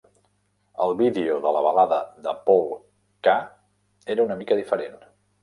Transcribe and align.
El 0.85 0.95
vídeo 1.01 1.35
de 1.43 1.51
la 1.57 1.61
Balada 1.65 1.99
de 2.23 2.33
Paul 2.47 2.65
K 3.29 3.37
era 4.17 4.27
una 4.27 4.41
mica 4.43 4.61
diferent. 4.63 4.99